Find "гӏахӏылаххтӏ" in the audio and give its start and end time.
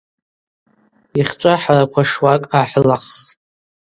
2.49-3.25